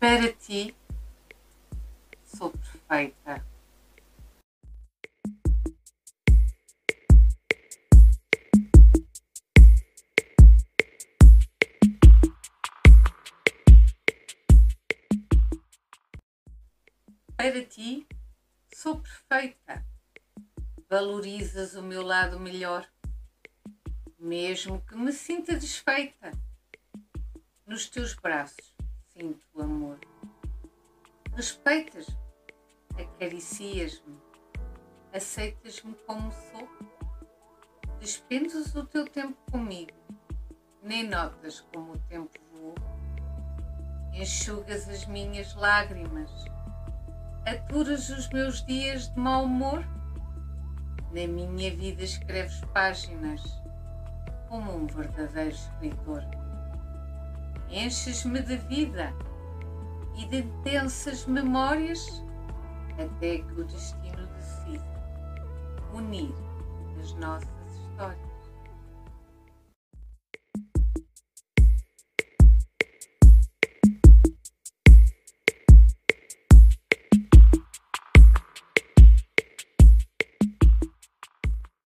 [0.00, 0.76] Para ti,
[2.24, 3.44] sou perfeita.
[17.36, 18.06] Para ti,
[18.72, 19.84] sou perfeita.
[20.88, 22.88] Valorizas o meu lado melhor,
[24.16, 26.30] mesmo que me sinta desfeita.
[27.66, 28.78] Nos teus braços
[29.18, 29.77] sinto amor.
[31.38, 32.16] Respeitas-me,
[33.00, 34.18] acaricias-me,
[35.14, 36.68] aceitas-me como sou.
[38.00, 39.92] Despendes o teu tempo comigo,
[40.82, 42.74] nem notas como o tempo voou.
[44.12, 46.28] Enxugas as minhas lágrimas,
[47.46, 49.84] aturas os meus dias de mau humor.
[51.12, 53.42] Na minha vida escreves páginas
[54.48, 56.24] como um verdadeiro escritor.
[57.70, 59.14] Enches-me de vida
[60.18, 62.22] e de intensas memórias
[62.98, 64.84] até que o destino decida
[65.94, 66.34] unir
[67.00, 67.48] as nossas
[67.80, 68.27] histórias.